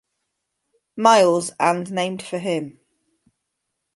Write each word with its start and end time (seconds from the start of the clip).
Miles, 0.97 1.51
and 1.59 1.91
named 1.91 2.23
for 2.23 2.39
him. 2.39 2.79